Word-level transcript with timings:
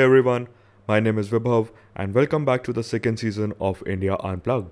everyone, 0.00 0.48
my 0.88 0.98
name 0.98 1.18
is 1.18 1.28
Vibhav 1.28 1.68
and 1.94 2.14
welcome 2.14 2.46
back 2.46 2.64
to 2.64 2.72
the 2.72 2.82
second 2.82 3.18
season 3.18 3.52
of 3.60 3.82
India 3.86 4.16
Unplugged. 4.20 4.70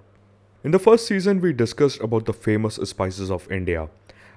In 0.64 0.70
the 0.70 0.78
first 0.78 1.06
season, 1.06 1.42
we 1.42 1.52
discussed 1.52 2.00
about 2.00 2.24
the 2.24 2.32
famous 2.32 2.76
spices 2.76 3.30
of 3.30 3.50
India, 3.52 3.90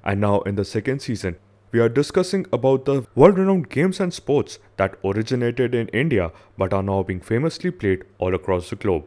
and 0.03 0.19
now 0.19 0.41
in 0.41 0.55
the 0.55 0.65
second 0.65 1.01
season, 1.01 1.37
we 1.71 1.79
are 1.79 1.87
discussing 1.87 2.45
about 2.51 2.83
the 2.83 3.05
world 3.15 3.37
renowned 3.37 3.69
games 3.69 4.01
and 4.01 4.13
sports 4.13 4.59
that 4.75 4.97
originated 5.05 5.73
in 5.73 5.87
India 5.89 6.33
but 6.57 6.73
are 6.73 6.83
now 6.83 7.03
being 7.03 7.21
famously 7.21 7.71
played 7.71 8.03
all 8.17 8.35
across 8.35 8.69
the 8.69 8.75
globe. 8.75 9.05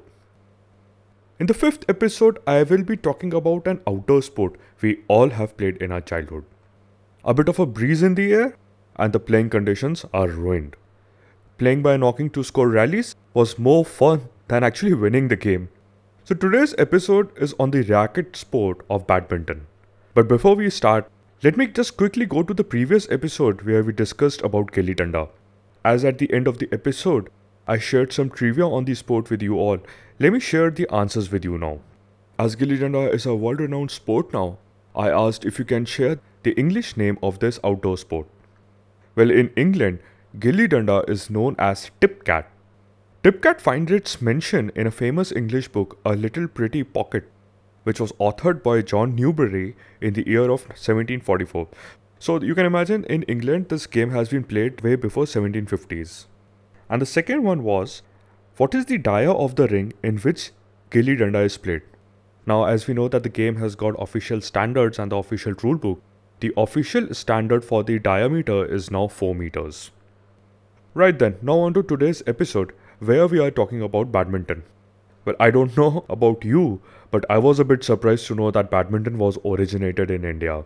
In 1.39 1.49
the 1.49 1.55
fifth 1.55 1.85
episode, 1.87 2.39
I 2.47 2.63
will 2.63 2.83
be 2.83 2.97
talking 2.97 3.35
about 3.35 3.67
an 3.67 3.83
outdoor 3.87 4.23
sport 4.23 4.57
we 4.81 5.01
all 5.07 5.29
have 5.29 5.59
played 5.59 5.83
in 5.83 5.93
our 5.93 6.01
childhood. 6.01 6.45
A 7.27 7.35
bit 7.35 7.51
of 7.51 7.59
a 7.59 7.67
breeze 7.67 8.03
in 8.03 8.15
the 8.15 8.33
air, 8.33 8.57
and 8.97 9.13
the 9.13 9.21
playing 9.21 9.51
conditions 9.51 10.07
are 10.15 10.29
ruined 10.29 10.77
playing 11.59 11.83
by 11.83 11.97
knocking 11.97 12.31
to 12.31 12.43
score 12.43 12.69
rallies 12.69 13.15
was 13.33 13.59
more 13.59 13.85
fun 13.85 14.29
than 14.49 14.65
actually 14.65 14.95
winning 14.95 15.29
the 15.29 15.37
game. 15.37 15.69
So 16.25 16.35
today's 16.35 16.75
episode 16.79 17.31
is 17.37 17.55
on 17.59 17.71
the 17.71 17.83
racket 17.83 18.35
sport 18.35 18.85
of 18.91 19.07
badminton. 19.07 19.67
But 20.15 20.27
before 20.27 20.57
we 20.57 20.71
start, 20.71 21.09
let 21.43 21.57
me 21.57 21.67
just 21.67 21.97
quickly 21.97 22.27
go 22.27 22.43
to 22.43 22.55
the 22.55 22.65
previous 22.65 23.09
episode 23.11 23.63
where 23.63 23.85
we 23.85 23.93
discussed 23.93 24.43
about 24.43 24.73
Gilli 24.73 24.95
Danda. 24.95 25.29
As 25.85 26.05
at 26.05 26.19
the 26.19 26.33
end 26.33 26.49
of 26.49 26.59
the 26.59 26.69
episode, 26.73 27.29
I 27.69 27.79
shared 27.79 28.13
some 28.13 28.31
trivia 28.31 28.67
on 28.67 28.85
the 28.85 28.95
sport 28.95 29.31
with 29.31 29.43
you 29.43 29.59
all. 29.59 29.79
Let 30.19 30.33
me 30.33 30.41
share 30.41 30.71
the 30.71 30.89
answers 30.93 31.31
with 31.31 31.45
you 31.45 31.59
now. 31.59 31.81
As 32.39 32.57
Gilli 32.57 32.79
Danda 32.79 33.13
is 33.13 33.27
a 33.27 33.35
world 33.35 33.61
renowned 33.61 33.91
sport 33.91 34.33
now, 34.33 34.59
I 34.97 35.11
asked 35.11 35.45
if 35.45 35.59
you 35.59 35.65
can 35.65 35.85
share 35.85 36.19
the 36.43 36.53
English 36.53 36.97
name 36.97 37.19
of 37.23 37.39
this 37.39 37.61
outdoor 37.63 37.99
sport. 37.99 38.27
Well, 39.15 39.31
in 39.31 39.51
England, 39.57 39.99
Gilli 40.37 40.67
Danda 40.67 41.09
is 41.09 41.31
known 41.31 41.55
as 41.61 41.93
Tipcat. 42.01 42.47
Tipcat 43.23 43.61
finds 43.61 43.93
its 43.93 44.21
mention 44.21 44.73
in 44.75 44.85
a 44.85 44.91
famous 44.91 45.31
English 45.31 45.69
book, 45.69 45.97
A 46.05 46.17
Little 46.17 46.49
Pretty 46.49 46.83
Pocket, 46.83 47.31
which 47.85 48.01
was 48.01 48.11
authored 48.15 48.61
by 48.61 48.83
John 48.83 49.15
Newbery 49.15 49.77
in 50.01 50.15
the 50.15 50.27
year 50.27 50.43
of 50.43 50.67
1744. 50.71 51.69
So 52.19 52.43
you 52.43 52.57
can 52.57 52.67
imagine 52.67 53.05
in 53.05 53.23
England 53.25 53.69
this 53.69 53.87
game 53.87 54.11
has 54.11 54.29
been 54.31 54.43
played 54.43 54.81
way 54.81 54.97
before 54.97 55.25
1750s. 55.27 56.27
And 56.91 57.01
the 57.01 57.07
second 57.07 57.45
one 57.45 57.63
was 57.63 58.03
what 58.57 58.75
is 58.75 58.87
the 58.87 58.99
dia 58.99 59.31
of 59.31 59.55
the 59.55 59.69
ring 59.69 59.93
in 60.03 60.19
which 60.19 60.51
Gilli 60.91 61.17
Danda 61.17 61.45
is 61.45 61.59
played? 61.59 61.83
Now 62.45 62.65
as 62.65 62.89
we 62.89 62.95
know 62.95 63.07
that 63.07 63.23
the 63.23 63.29
game 63.29 63.57
has 63.57 63.77
got 63.77 64.03
official 64.03 64.41
standards 64.41 64.99
and 64.99 65.13
the 65.13 65.17
official 65.17 65.55
rule 65.63 65.79
book, 65.79 66.03
the 66.41 66.53
official 66.57 67.15
standard 67.15 67.65
for 67.65 67.85
the 67.85 68.01
diameter 68.01 68.65
is 68.65 68.91
now 68.91 69.07
4 69.07 69.37
meters. 69.37 69.93
Right 70.97 71.19
then, 71.19 71.39
now 71.43 71.59
on 71.59 71.75
to 71.75 71.83
today's 71.83 72.23
episode 72.25 72.73
where 73.01 73.27
we 73.27 73.41
are 73.41 73.51
talking 73.51 73.83
about 73.83 74.13
badminton. 74.13 74.63
Well, 75.25 75.35
I 75.41 75.51
don't 75.51 75.77
know 75.83 76.05
about 76.09 76.45
you, 76.45 76.81
but 77.11 77.25
I 77.29 77.39
was 77.39 77.59
a 77.59 77.65
bit 77.65 77.83
surprised 77.83 78.29
to 78.29 78.37
know 78.37 78.53
that 78.53 78.71
badminton 78.71 79.19
was 79.19 79.37
originated 79.45 80.13
in 80.13 80.25
India. 80.25 80.63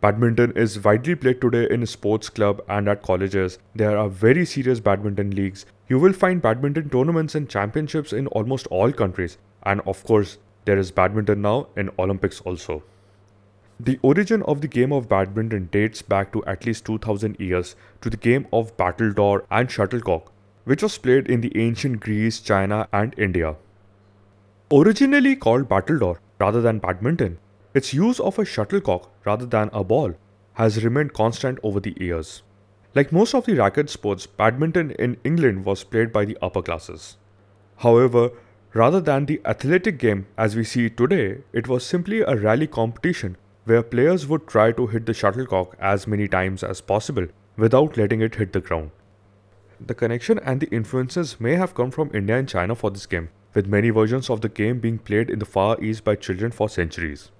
Badminton 0.00 0.52
is 0.56 0.82
widely 0.82 1.14
played 1.16 1.42
today 1.42 1.68
in 1.70 1.84
sports 1.84 2.30
club 2.30 2.62
and 2.66 2.88
at 2.88 3.02
colleges. 3.02 3.58
There 3.74 3.98
are 3.98 4.08
very 4.08 4.46
serious 4.46 4.80
badminton 4.80 5.32
leagues. 5.32 5.66
You 5.86 5.98
will 5.98 6.14
find 6.14 6.40
badminton 6.40 6.88
tournaments 6.88 7.34
and 7.34 7.46
championships 7.46 8.14
in 8.14 8.26
almost 8.28 8.68
all 8.68 8.90
countries. 8.90 9.36
And 9.64 9.82
of 9.82 10.02
course, 10.04 10.38
there 10.64 10.78
is 10.78 10.90
badminton 10.90 11.42
now 11.42 11.66
in 11.76 11.90
Olympics 11.98 12.40
also. 12.40 12.82
The 13.80 14.00
origin 14.02 14.42
of 14.42 14.60
the 14.60 14.66
game 14.66 14.92
of 14.92 15.08
badminton 15.08 15.68
dates 15.70 16.02
back 16.02 16.32
to 16.32 16.44
at 16.46 16.66
least 16.66 16.84
2000 16.86 17.36
years 17.38 17.76
to 18.00 18.10
the 18.10 18.16
game 18.16 18.48
of 18.52 18.76
battledore 18.76 19.44
and 19.52 19.70
shuttlecock, 19.70 20.32
which 20.64 20.82
was 20.82 20.98
played 20.98 21.28
in 21.28 21.42
the 21.42 21.56
ancient 21.56 22.00
Greece, 22.00 22.40
China, 22.40 22.88
and 22.92 23.14
India. 23.16 23.54
Originally 24.72 25.36
called 25.36 25.68
battledore 25.68 26.18
rather 26.40 26.60
than 26.60 26.80
badminton, 26.80 27.38
its 27.72 27.94
use 27.94 28.18
of 28.18 28.36
a 28.40 28.44
shuttlecock 28.44 29.12
rather 29.24 29.46
than 29.46 29.70
a 29.72 29.84
ball 29.84 30.12
has 30.54 30.82
remained 30.82 31.12
constant 31.12 31.60
over 31.62 31.78
the 31.78 31.96
years. 32.00 32.42
Like 32.96 33.12
most 33.12 33.32
of 33.32 33.46
the 33.46 33.54
racket 33.54 33.90
sports, 33.90 34.26
badminton 34.26 34.90
in 34.92 35.18
England 35.22 35.64
was 35.64 35.84
played 35.84 36.12
by 36.12 36.24
the 36.24 36.36
upper 36.42 36.62
classes. 36.62 37.16
However, 37.76 38.30
rather 38.74 39.00
than 39.00 39.26
the 39.26 39.40
athletic 39.44 39.98
game 39.98 40.26
as 40.36 40.56
we 40.56 40.64
see 40.64 40.90
today, 40.90 41.42
it 41.52 41.68
was 41.68 41.86
simply 41.86 42.22
a 42.22 42.34
rally 42.34 42.66
competition 42.66 43.36
where 43.68 43.82
players 43.82 44.26
would 44.26 44.46
try 44.46 44.72
to 44.72 44.86
hit 44.86 45.04
the 45.04 45.12
shuttlecock 45.12 45.76
as 45.78 46.06
many 46.06 46.26
times 46.26 46.62
as 46.64 46.80
possible 46.80 47.26
without 47.58 47.98
letting 47.98 48.22
it 48.22 48.36
hit 48.36 48.54
the 48.54 48.60
ground. 48.60 48.90
The 49.78 49.94
connection 49.94 50.38
and 50.38 50.60
the 50.60 50.70
influences 50.74 51.38
may 51.38 51.54
have 51.56 51.74
come 51.74 51.90
from 51.90 52.10
India 52.14 52.38
and 52.38 52.48
China 52.48 52.74
for 52.74 52.90
this 52.90 53.04
game, 53.04 53.28
with 53.54 53.66
many 53.66 53.90
versions 53.90 54.30
of 54.30 54.40
the 54.40 54.48
game 54.48 54.80
being 54.80 54.98
played 54.98 55.28
in 55.28 55.38
the 55.38 55.44
Far 55.44 55.78
East 55.82 56.02
by 56.02 56.14
children 56.14 56.50
for 56.50 56.70
centuries. 56.70 57.30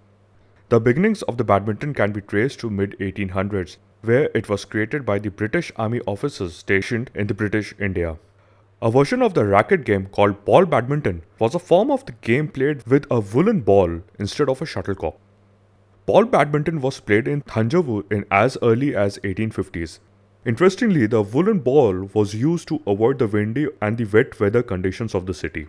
The 0.68 0.80
beginnings 0.80 1.22
of 1.22 1.38
the 1.38 1.44
badminton 1.44 1.94
can 1.94 2.12
be 2.12 2.20
traced 2.20 2.60
to 2.60 2.68
mid 2.68 2.94
1800s, 2.98 3.78
where 4.02 4.30
it 4.34 4.50
was 4.50 4.66
created 4.66 5.06
by 5.06 5.18
the 5.18 5.30
British 5.30 5.72
Army 5.76 6.00
officers 6.06 6.54
stationed 6.54 7.10
in 7.14 7.26
the 7.28 7.34
British 7.34 7.74
India. 7.80 8.18
A 8.82 8.90
version 8.90 9.22
of 9.22 9.32
the 9.32 9.46
racket 9.46 9.84
game 9.84 10.06
called 10.06 10.44
ball 10.44 10.66
badminton 10.66 11.22
was 11.38 11.54
a 11.54 11.58
form 11.70 11.90
of 11.90 12.04
the 12.04 12.12
game 12.20 12.48
played 12.48 12.86
with 12.86 13.06
a 13.10 13.18
woolen 13.20 13.62
ball 13.62 14.02
instead 14.18 14.50
of 14.50 14.60
a 14.60 14.66
shuttlecock. 14.66 15.16
Ball 16.08 16.24
badminton 16.24 16.80
was 16.80 17.00
played 17.00 17.28
in 17.28 17.42
Thanjavur 17.42 18.10
in 18.10 18.24
as 18.30 18.56
early 18.62 18.96
as 18.96 19.18
1850s. 19.18 19.98
Interestingly, 20.46 21.06
the 21.06 21.20
woolen 21.20 21.58
ball 21.58 22.08
was 22.14 22.32
used 22.34 22.66
to 22.68 22.80
avoid 22.86 23.18
the 23.18 23.26
windy 23.26 23.66
and 23.82 23.98
the 23.98 24.06
wet 24.06 24.40
weather 24.40 24.62
conditions 24.62 25.14
of 25.14 25.26
the 25.26 25.34
city. 25.34 25.66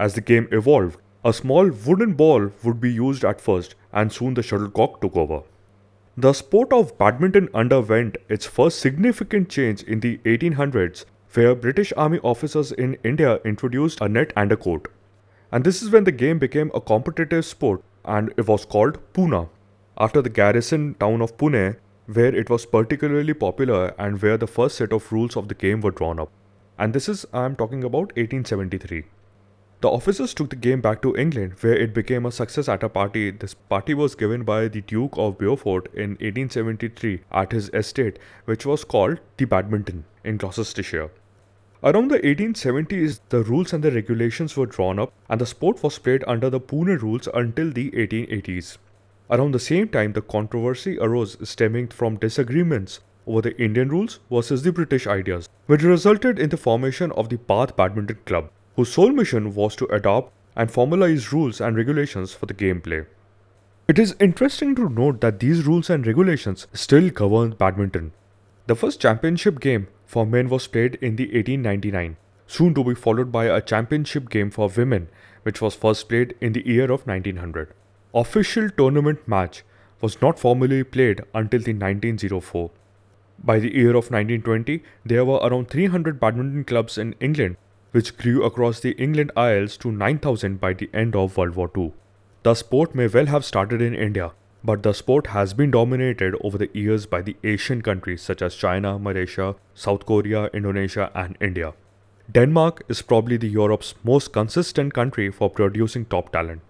As 0.00 0.14
the 0.14 0.20
game 0.20 0.48
evolved, 0.50 0.98
a 1.24 1.32
small 1.32 1.70
wooden 1.70 2.14
ball 2.14 2.50
would 2.64 2.80
be 2.80 2.90
used 2.92 3.24
at 3.24 3.40
first, 3.40 3.76
and 3.92 4.12
soon 4.12 4.34
the 4.34 4.42
shuttlecock 4.42 5.00
took 5.00 5.14
over. 5.14 5.42
The 6.16 6.32
sport 6.32 6.72
of 6.72 6.98
badminton 6.98 7.48
underwent 7.54 8.18
its 8.28 8.46
first 8.46 8.80
significant 8.80 9.48
change 9.48 9.84
in 9.84 10.00
the 10.00 10.18
1800s, 10.24 11.04
where 11.34 11.54
British 11.54 11.92
Army 11.96 12.18
officers 12.24 12.72
in 12.72 12.98
India 13.04 13.38
introduced 13.44 14.00
a 14.00 14.08
net 14.08 14.32
and 14.34 14.50
a 14.50 14.56
court. 14.56 14.90
And 15.52 15.62
this 15.62 15.82
is 15.82 15.90
when 15.90 16.02
the 16.02 16.10
game 16.24 16.40
became 16.40 16.72
a 16.74 16.80
competitive 16.80 17.44
sport 17.44 17.84
and 18.04 18.34
it 18.36 18.48
was 18.48 18.64
called 18.64 18.98
Poona 19.12 19.48
after 19.98 20.22
the 20.22 20.30
garrison 20.30 20.94
town 20.94 21.20
of 21.20 21.36
Pune, 21.36 21.76
where 22.06 22.34
it 22.34 22.48
was 22.48 22.64
particularly 22.64 23.34
popular 23.34 23.94
and 23.98 24.22
where 24.22 24.38
the 24.38 24.46
first 24.46 24.76
set 24.76 24.92
of 24.92 25.10
rules 25.12 25.36
of 25.36 25.48
the 25.48 25.54
game 25.54 25.80
were 25.80 25.90
drawn 25.90 26.20
up. 26.20 26.30
And 26.78 26.94
this 26.94 27.08
is, 27.08 27.26
I 27.32 27.44
am 27.44 27.56
talking 27.56 27.82
about 27.82 28.16
1873. 28.16 29.04
The 29.80 29.88
officers 29.88 30.34
took 30.34 30.50
the 30.50 30.56
game 30.56 30.80
back 30.80 31.02
to 31.02 31.16
England, 31.16 31.54
where 31.60 31.76
it 31.76 31.94
became 31.94 32.26
a 32.26 32.32
success 32.32 32.68
at 32.68 32.82
a 32.82 32.88
party. 32.88 33.30
This 33.30 33.54
party 33.54 33.94
was 33.94 34.14
given 34.14 34.42
by 34.42 34.68
the 34.68 34.80
Duke 34.80 35.14
of 35.16 35.38
Beaufort 35.38 35.86
in 35.94 36.10
1873 36.10 37.20
at 37.30 37.52
his 37.52 37.68
estate, 37.70 38.18
which 38.44 38.66
was 38.66 38.84
called 38.84 39.20
the 39.36 39.44
Badminton 39.44 40.04
in 40.24 40.36
Gloucestershire. 40.36 41.10
Around 41.82 42.10
the 42.10 42.18
1870s, 42.18 43.20
the 43.28 43.42
rules 43.42 43.72
and 43.72 43.84
the 43.84 43.92
regulations 43.92 44.56
were 44.56 44.66
drawn 44.66 44.98
up, 44.98 45.12
and 45.28 45.40
the 45.40 45.46
sport 45.46 45.80
was 45.82 45.98
played 45.98 46.24
under 46.26 46.50
the 46.50 46.60
Pune 46.60 47.00
rules 47.00 47.28
until 47.32 47.70
the 47.70 47.92
1880s. 47.92 48.78
Around 49.30 49.52
the 49.52 49.60
same 49.60 49.88
time, 49.88 50.14
the 50.14 50.22
controversy 50.22 50.98
arose 50.98 51.36
stemming 51.46 51.88
from 51.88 52.16
disagreements 52.16 53.00
over 53.26 53.42
the 53.42 53.62
Indian 53.62 53.90
rules 53.90 54.20
versus 54.30 54.62
the 54.62 54.72
British 54.72 55.06
ideas, 55.06 55.50
which 55.66 55.82
resulted 55.82 56.38
in 56.38 56.48
the 56.48 56.56
formation 56.56 57.12
of 57.12 57.28
the 57.28 57.36
Bath 57.36 57.76
Badminton 57.76 58.20
Club, 58.24 58.48
whose 58.74 58.90
sole 58.90 59.12
mission 59.12 59.54
was 59.54 59.76
to 59.76 59.86
adopt 59.94 60.32
and 60.56 60.70
formalize 60.70 61.30
rules 61.30 61.60
and 61.60 61.76
regulations 61.76 62.32
for 62.32 62.46
the 62.46 62.54
gameplay. 62.54 63.04
It 63.86 63.98
is 63.98 64.16
interesting 64.18 64.74
to 64.76 64.88
note 64.88 65.20
that 65.20 65.40
these 65.40 65.66
rules 65.66 65.90
and 65.90 66.06
regulations 66.06 66.66
still 66.72 67.10
govern 67.10 67.50
badminton. 67.50 68.12
The 68.66 68.76
first 68.76 68.98
championship 68.98 69.60
game 69.60 69.88
for 70.06 70.24
men 70.24 70.48
was 70.48 70.66
played 70.66 70.94
in 71.02 71.16
the 71.16 71.24
1899, 71.24 72.16
soon 72.46 72.72
to 72.72 72.82
be 72.82 72.94
followed 72.94 73.30
by 73.30 73.44
a 73.44 73.60
championship 73.60 74.30
game 74.30 74.50
for 74.50 74.68
women, 74.74 75.08
which 75.42 75.60
was 75.60 75.74
first 75.74 76.08
played 76.08 76.34
in 76.40 76.54
the 76.54 76.66
year 76.66 76.84
of 76.84 77.06
1900 77.06 77.74
official 78.20 78.68
tournament 78.70 79.26
match 79.26 79.62
was 80.00 80.20
not 80.20 80.38
formally 80.38 80.82
played 80.82 81.20
until 81.34 81.60
the 81.60 81.72
1904. 81.72 82.70
By 83.42 83.58
the 83.60 83.72
year 83.72 83.90
of 83.90 84.10
1920, 84.10 84.82
there 85.04 85.24
were 85.24 85.36
around 85.36 85.68
300 85.68 86.18
badminton 86.18 86.64
clubs 86.64 86.98
in 86.98 87.14
England, 87.20 87.56
which 87.92 88.16
grew 88.16 88.42
across 88.42 88.80
the 88.80 88.92
England 88.92 89.30
Isles 89.36 89.76
to 89.78 89.92
9,000 89.92 90.60
by 90.60 90.72
the 90.72 90.90
end 90.92 91.14
of 91.14 91.36
World 91.36 91.54
War 91.54 91.70
II. 91.76 91.92
The 92.42 92.54
sport 92.54 92.94
may 92.94 93.06
well 93.06 93.26
have 93.26 93.44
started 93.44 93.80
in 93.80 93.94
India, 93.94 94.32
but 94.64 94.82
the 94.82 94.92
sport 94.92 95.28
has 95.28 95.54
been 95.54 95.70
dominated 95.70 96.34
over 96.42 96.58
the 96.58 96.70
years 96.72 97.06
by 97.06 97.22
the 97.22 97.36
Asian 97.44 97.82
countries 97.82 98.22
such 98.22 98.42
as 98.42 98.56
China, 98.56 98.98
Malaysia, 98.98 99.54
South 99.74 100.06
Korea, 100.06 100.46
Indonesia, 100.52 101.10
and 101.14 101.36
India. 101.40 101.74
Denmark 102.30 102.82
is 102.88 103.02
probably 103.02 103.36
the 103.36 103.48
Europe's 103.48 103.94
most 104.02 104.32
consistent 104.32 104.92
country 104.94 105.30
for 105.30 105.48
producing 105.48 106.04
top 106.04 106.32
talent. 106.32 106.60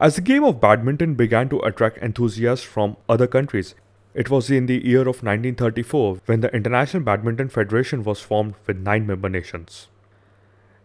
As 0.00 0.16
the 0.16 0.22
game 0.22 0.44
of 0.44 0.62
badminton 0.62 1.14
began 1.14 1.50
to 1.50 1.58
attract 1.60 1.98
enthusiasts 1.98 2.64
from 2.64 2.96
other 3.06 3.26
countries, 3.26 3.74
It 4.12 4.28
was 4.28 4.50
in 4.50 4.66
the 4.66 4.84
year 4.84 5.02
of 5.02 5.22
1934 5.22 6.20
when 6.26 6.40
the 6.40 6.52
International 6.52 7.02
Badminton 7.02 7.48
Federation 7.48 8.02
was 8.02 8.20
formed 8.20 8.54
with 8.66 8.78
nine 8.78 9.06
member 9.06 9.28
nations. 9.28 9.86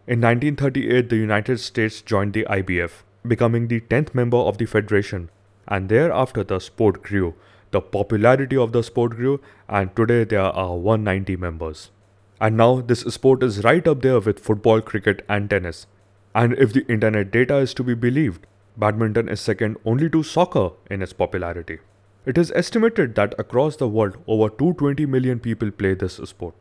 In 0.06 0.20
1938, 0.20 1.08
the 1.08 1.16
United 1.16 1.58
States 1.58 2.02
joined 2.02 2.34
the 2.34 2.46
IBF, 2.48 3.02
becoming 3.26 3.66
the 3.66 3.80
10th 3.80 4.14
member 4.14 4.36
of 4.36 4.58
the 4.58 4.66
federation, 4.66 5.28
and 5.66 5.88
thereafter 5.88 6.44
the 6.44 6.60
sport 6.60 7.02
grew. 7.02 7.34
The 7.72 7.80
popularity 7.80 8.56
of 8.56 8.70
the 8.70 8.84
sport 8.84 9.16
grew, 9.16 9.40
and 9.68 9.94
today 9.96 10.22
there 10.22 10.42
are 10.42 10.76
190 10.76 11.34
members. 11.36 11.90
And 12.40 12.56
now 12.56 12.80
this 12.80 13.00
sport 13.00 13.42
is 13.42 13.64
right 13.64 13.88
up 13.88 14.02
there 14.02 14.20
with 14.20 14.38
football, 14.38 14.80
cricket, 14.80 15.24
and 15.28 15.50
tennis. 15.50 15.86
And 16.32 16.52
if 16.52 16.72
the 16.72 16.86
internet 16.86 17.32
data 17.32 17.56
is 17.56 17.74
to 17.74 17.82
be 17.82 17.94
believed, 17.94 18.46
badminton 18.76 19.28
is 19.28 19.40
second 19.40 19.76
only 19.84 20.08
to 20.10 20.22
soccer 20.22 20.70
in 20.90 21.02
its 21.02 21.12
popularity. 21.12 21.78
It 22.26 22.36
is 22.36 22.52
estimated 22.54 23.14
that 23.14 23.34
across 23.38 23.76
the 23.76 23.88
world, 23.88 24.16
over 24.26 24.48
220 24.48 25.06
million 25.06 25.38
people 25.38 25.70
play 25.70 25.94
this 25.94 26.14
sport. 26.24 26.54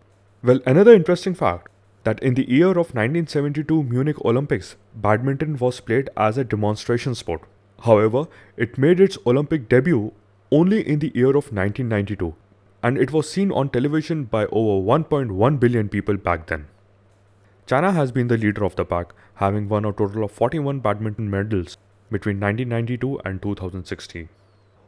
Well, 0.44 0.60
another 0.66 0.94
interesting 0.94 1.34
fact 1.34 1.70
that 2.04 2.22
in 2.22 2.36
the 2.36 2.50
year 2.50 2.70
of 2.70 2.94
1972 2.94 3.84
Munich 3.84 4.24
Olympics, 4.24 4.76
badminton 4.96 5.58
was 5.58 5.80
played 5.80 6.10
as 6.16 6.38
a 6.38 6.44
demonstration 6.44 7.16
sport. 7.16 7.42
However, 7.82 8.28
it 8.56 8.78
made 8.78 9.00
its 9.00 9.18
Olympic 9.26 9.68
debut 9.68 10.14
only 10.52 10.88
in 10.88 11.00
the 11.00 11.12
year 11.16 11.30
of 11.30 11.52
1992, 11.52 12.36
and 12.84 12.98
it 12.98 13.12
was 13.12 13.30
seen 13.30 13.52
on 13.52 13.70
television 13.70 14.24
by 14.26 14.46
over 14.46 14.80
1.1 14.86 15.60
billion 15.60 15.90
people 15.90 16.16
back 16.16 16.46
then. 16.48 16.68
China 17.66 17.92
has 17.92 18.12
been 18.12 18.28
the 18.28 18.38
leader 18.38 18.64
of 18.64 18.76
the 18.76 18.86
pack, 18.86 19.14
having 19.36 19.68
won 19.68 19.84
a 19.84 19.92
total 19.92 20.24
of 20.24 20.32
41 20.32 20.80
badminton 20.80 21.30
medals 21.30 21.78
between 22.12 22.40
1992 22.40 23.20
and 23.26 23.42
2016. 23.42 24.30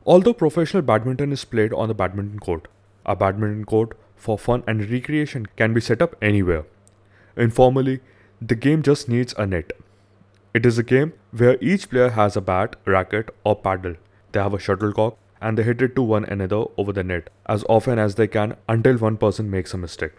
Although 0.06 0.34
professional 0.34 0.84
badminton 0.84 1.32
is 1.32 1.44
played 1.46 1.74
on 1.74 1.88
the 1.88 1.94
badminton 1.94 2.40
court, 2.40 2.68
a 3.06 3.16
badminton 3.16 3.66
court 3.66 3.98
for 4.16 4.38
fun 4.38 4.64
and 4.68 4.90
recreation 4.90 5.46
can 5.56 5.74
be 5.74 5.82
set 5.82 6.02
up 6.02 6.16
anywhere. 6.22 6.66
Informally, 7.36 8.00
the 8.42 8.56
game 8.56 8.82
just 8.82 9.10
needs 9.10 9.34
a 9.38 9.46
net. 9.46 9.74
It 10.54 10.66
is 10.66 10.78
a 10.78 10.84
game 10.84 11.14
where 11.32 11.58
each 11.62 11.90
player 11.90 12.10
has 12.10 12.36
a 12.36 12.42
bat, 12.42 12.76
racket, 12.86 13.30
or 13.44 13.56
paddle. 13.56 13.96
They 14.32 14.40
have 14.40 14.54
a 14.54 14.60
shuttlecock 14.60 15.18
and 15.42 15.58
they 15.58 15.64
hit 15.64 15.82
it 15.82 15.96
to 15.96 16.02
one 16.02 16.26
another 16.26 16.66
over 16.78 16.92
the 16.92 17.04
net 17.04 17.30
as 17.46 17.64
often 17.70 18.00
as 18.00 18.16
they 18.16 18.28
can 18.28 18.56
until 18.68 18.98
one 18.98 19.18
person 19.18 19.52
makes 19.52 19.74
a 19.74 19.78
mistake. 19.78 20.14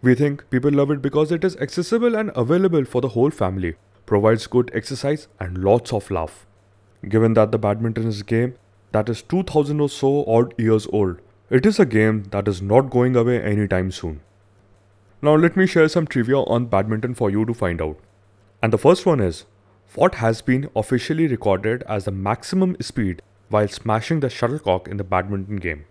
We 0.00 0.14
think 0.14 0.48
people 0.50 0.70
love 0.70 0.90
it 0.90 1.02
because 1.02 1.32
it 1.32 1.44
is 1.44 1.56
accessible 1.56 2.14
and 2.14 2.30
available 2.34 2.84
for 2.84 3.00
the 3.00 3.08
whole 3.08 3.30
family, 3.30 3.76
provides 4.08 4.46
good 4.46 4.70
exercise 4.74 5.28
and 5.38 5.62
lots 5.62 5.92
of 5.92 6.10
laugh. 6.10 6.46
Given 7.08 7.34
that 7.34 7.52
the 7.52 7.58
badminton 7.58 8.06
is 8.06 8.22
a 8.22 8.24
game 8.24 8.54
that 8.92 9.08
is 9.08 9.22
2000 9.22 9.80
or 9.80 9.88
so 9.88 10.24
odd 10.26 10.54
years 10.58 10.86
old. 10.92 11.20
It 11.50 11.66
is 11.66 11.78
a 11.78 11.86
game 11.86 12.24
that 12.30 12.48
is 12.48 12.62
not 12.62 12.90
going 12.90 13.16
away 13.16 13.42
anytime 13.42 13.90
soon. 13.90 14.20
Now, 15.20 15.34
let 15.34 15.56
me 15.56 15.66
share 15.66 15.88
some 15.88 16.06
trivia 16.06 16.38
on 16.38 16.66
badminton 16.66 17.14
for 17.14 17.30
you 17.30 17.44
to 17.44 17.54
find 17.54 17.82
out. 17.82 17.98
And 18.62 18.72
the 18.72 18.78
first 18.78 19.04
one 19.04 19.20
is 19.20 19.44
what 19.94 20.16
has 20.16 20.42
been 20.42 20.70
officially 20.76 21.26
recorded 21.26 21.82
as 21.88 22.04
the 22.04 22.10
maximum 22.10 22.76
speed 22.80 23.22
while 23.48 23.68
smashing 23.68 24.20
the 24.20 24.30
shuttlecock 24.30 24.88
in 24.88 24.96
the 24.96 25.04
badminton 25.04 25.56
game? 25.56 25.84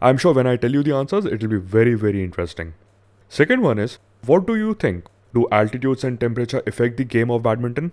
I'm 0.00 0.16
sure 0.16 0.32
when 0.32 0.46
I 0.46 0.56
tell 0.56 0.72
you 0.72 0.82
the 0.82 0.94
answers, 0.94 1.26
it 1.26 1.42
will 1.42 1.48
be 1.48 1.64
very, 1.76 1.94
very 1.94 2.24
interesting. 2.24 2.74
Second 3.28 3.62
one 3.62 3.78
is 3.78 3.98
what 4.24 4.46
do 4.46 4.56
you 4.56 4.74
think? 4.74 5.06
Do 5.32 5.46
altitudes 5.52 6.04
and 6.04 6.18
temperature 6.18 6.62
affect 6.66 6.96
the 6.96 7.04
game 7.04 7.30
of 7.30 7.42
badminton? 7.42 7.92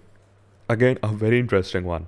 Again, 0.69 0.97
a 1.03 1.09
very 1.09 1.39
interesting 1.39 1.83
one. 1.83 2.07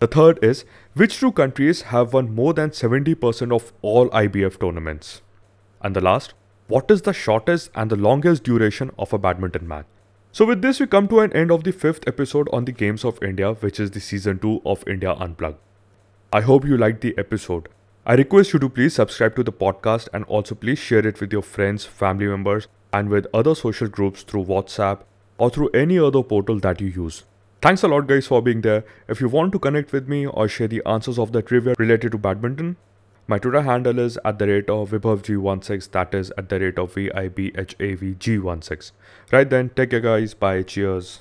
The 0.00 0.06
third 0.06 0.42
is 0.42 0.64
which 0.94 1.18
two 1.20 1.32
countries 1.32 1.82
have 1.82 2.14
won 2.14 2.34
more 2.34 2.54
than 2.54 2.70
70% 2.70 3.54
of 3.54 3.72
all 3.82 4.08
IBF 4.10 4.58
tournaments? 4.58 5.20
And 5.82 5.94
the 5.94 6.00
last, 6.00 6.32
what 6.68 6.90
is 6.90 7.02
the 7.02 7.12
shortest 7.12 7.70
and 7.74 7.90
the 7.90 7.96
longest 7.96 8.42
duration 8.42 8.90
of 8.98 9.12
a 9.12 9.18
badminton 9.18 9.68
match? 9.68 9.84
So, 10.32 10.46
with 10.46 10.62
this, 10.62 10.78
we 10.80 10.86
come 10.86 11.08
to 11.08 11.20
an 11.20 11.32
end 11.32 11.50
of 11.50 11.64
the 11.64 11.72
fifth 11.72 12.04
episode 12.06 12.48
on 12.52 12.64
the 12.64 12.72
Games 12.72 13.04
of 13.04 13.22
India, 13.22 13.52
which 13.52 13.80
is 13.80 13.90
the 13.90 14.00
season 14.00 14.38
2 14.38 14.62
of 14.64 14.86
India 14.86 15.12
Unplugged. 15.12 15.58
I 16.32 16.40
hope 16.42 16.64
you 16.64 16.76
liked 16.76 17.00
the 17.00 17.18
episode. 17.18 17.68
I 18.06 18.14
request 18.14 18.52
you 18.52 18.60
to 18.60 18.68
please 18.68 18.94
subscribe 18.94 19.34
to 19.36 19.42
the 19.42 19.52
podcast 19.52 20.08
and 20.14 20.24
also 20.24 20.54
please 20.54 20.78
share 20.78 21.06
it 21.06 21.20
with 21.20 21.32
your 21.32 21.42
friends, 21.42 21.84
family 21.84 22.26
members, 22.26 22.68
and 22.92 23.08
with 23.08 23.26
other 23.32 23.54
social 23.54 23.88
groups 23.88 24.22
through 24.22 24.44
WhatsApp 24.44 25.00
or 25.38 25.50
through 25.50 25.70
any 25.70 25.98
other 25.98 26.22
portal 26.22 26.58
that 26.60 26.80
you 26.80 26.88
use. 26.88 27.24
Thanks 27.62 27.82
a 27.82 27.88
lot, 27.88 28.06
guys, 28.06 28.26
for 28.26 28.40
being 28.42 28.62
there. 28.62 28.84
If 29.08 29.20
you 29.20 29.28
want 29.28 29.52
to 29.52 29.58
connect 29.58 29.92
with 29.92 30.08
me 30.08 30.26
or 30.26 30.48
share 30.48 30.68
the 30.68 30.82
answers 30.86 31.18
of 31.18 31.32
the 31.32 31.42
trivia 31.42 31.74
related 31.78 32.12
to 32.12 32.18
badminton, 32.18 32.76
my 33.26 33.38
Twitter 33.38 33.62
handle 33.62 33.98
is 33.98 34.18
at 34.24 34.38
the 34.38 34.46
rate 34.48 34.68
of 34.68 34.90
VibhavG16, 34.90 35.90
that 35.92 36.14
is 36.14 36.32
at 36.36 36.48
the 36.48 36.58
rate 36.58 36.78
of 36.78 36.94
VIBHAVG16. 36.94 38.92
Right 39.30 39.48
then, 39.48 39.70
take 39.76 39.90
care, 39.90 40.00
guys. 40.00 40.34
Bye. 40.34 40.62
Cheers. 40.62 41.20